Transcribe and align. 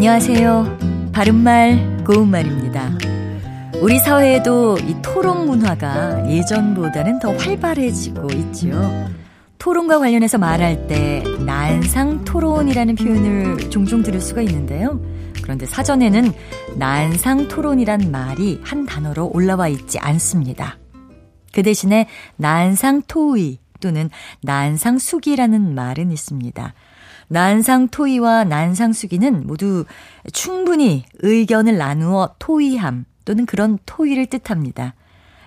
안녕하세요. 0.00 0.78
바른말, 1.12 2.04
고운말입니다. 2.06 2.90
우리 3.82 3.98
사회에도 3.98 4.78
이 4.78 4.96
토론 5.02 5.44
문화가 5.44 6.26
예전보다는 6.26 7.18
더 7.18 7.36
활발해지고 7.36 8.30
있지요. 8.32 9.10
토론과 9.58 9.98
관련해서 9.98 10.38
말할 10.38 10.86
때 10.86 11.22
난상 11.44 12.24
토론이라는 12.24 12.94
표현을 12.94 13.68
종종 13.68 14.02
들을 14.02 14.22
수가 14.22 14.40
있는데요. 14.40 14.98
그런데 15.42 15.66
사전에는 15.66 16.32
난상 16.78 17.48
토론이란 17.48 18.10
말이 18.10 18.58
한 18.64 18.86
단어로 18.86 19.30
올라와 19.34 19.68
있지 19.68 19.98
않습니다. 19.98 20.78
그 21.52 21.62
대신에 21.62 22.06
난상 22.36 23.02
토의 23.06 23.58
또는 23.80 24.08
난상 24.40 24.98
수기라는 24.98 25.74
말은 25.74 26.10
있습니다. 26.10 26.72
난상 27.32 27.86
토의와 27.86 28.42
난상 28.42 28.92
수기는 28.92 29.46
모두 29.46 29.84
충분히 30.32 31.04
의견을 31.20 31.78
나누어 31.78 32.34
토의함 32.40 33.04
또는 33.24 33.46
그런 33.46 33.78
토의를 33.86 34.26
뜻합니다. 34.26 34.94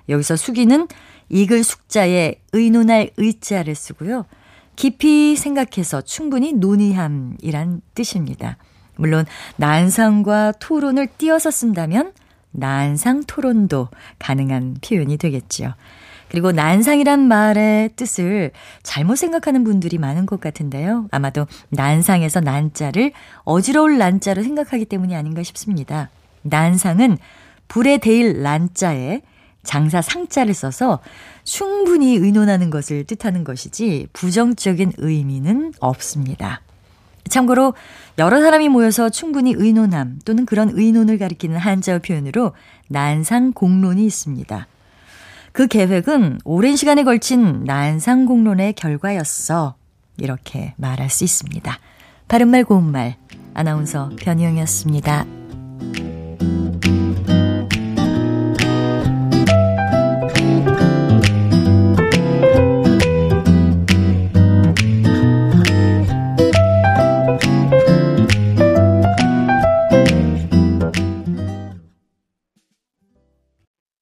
여기서 0.08 0.38
수기는 0.38 0.88
이글 1.28 1.66
숙자에 1.66 2.36
의논할 2.54 3.10
의자를 3.18 3.76
쓰고요. 3.76 4.26
깊이 4.78 5.36
생각해서 5.36 6.00
충분히 6.02 6.54
논의함이란 6.54 7.82
뜻입니다. 7.96 8.56
물론 8.96 9.26
난상과 9.58 10.54
토론을 10.54 11.08
띄어서 11.18 11.52
쓴다면 11.52 12.14
난상 12.52 13.24
토론도 13.26 13.90
가능한 14.20 14.78
표현이 14.82 15.18
되겠지요. 15.18 15.74
그리고 16.34 16.52
난상이란 16.52 17.28
말의 17.28 17.92
뜻을 17.96 18.50
잘못 18.82 19.18
생각하는 19.18 19.64
분들이 19.64 20.00
많은 20.00 20.26
것 20.26 20.42
같은데요. 20.42 21.08
아마도 21.12 21.46
난상에서 21.70 22.40
난자를 22.40 23.12
어지러울 23.44 24.00
난자로 24.00 24.42
생각하기 24.42 24.86
때문이 24.86 25.16
아닌가 25.16 25.44
싶습니다. 25.44 26.10
난상은 26.42 27.20
불에 27.68 28.00
데일 28.00 28.42
난자에 28.42 29.22
장사 29.62 30.02
상자를 30.02 30.56
써서 30.56 31.02
충분히 31.44 32.16
의논하는 32.16 32.72
것을 32.72 33.04
뜻하는 33.04 33.44
것이지 33.44 34.08
부정적인 34.14 34.94
의미는 34.98 35.72
없습니다. 35.80 36.62
참고로 37.30 37.76
여러 38.18 38.42
사람이 38.42 38.70
모여서 38.70 39.12
충분히 39.12 39.54
의논함 39.56 40.18
또는 40.26 40.48
그런 40.48 40.72
의논을 40.74 41.20
가리키는 41.20 41.58
한자어 41.58 42.00
표현으로 42.00 42.54
난상 42.88 43.54
공론이 43.54 44.04
있습니다. 44.04 44.68
그 45.54 45.68
계획은 45.68 46.40
오랜 46.46 46.76
시간에 46.76 47.04
걸친 47.04 47.64
난상 47.64 48.26
공론의 48.26 48.74
결과였어. 48.74 49.76
이렇게 50.18 50.74
말할 50.78 51.12
수 51.12 51.24
있습니다. 51.24 51.80
바른말 52.28 52.64
고운말 52.64 53.18
아나운서 53.54 54.10
변희영이었습니다. 54.18 55.43